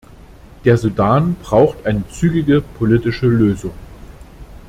[0.65, 3.73] Der Sudan braucht eine zügige politische Lösung.